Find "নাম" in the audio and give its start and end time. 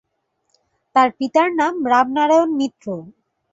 1.59-1.73